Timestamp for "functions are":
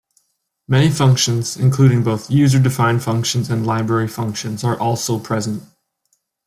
4.07-4.75